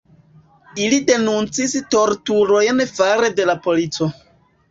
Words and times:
Ili 0.85 0.97
denuncis 1.09 1.75
torturojn 1.95 2.81
fare 2.93 3.31
de 3.41 3.45
la 3.53 3.57
polico. 3.67 4.09